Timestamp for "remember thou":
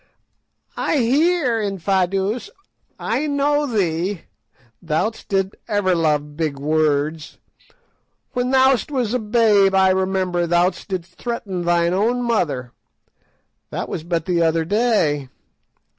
9.91-10.71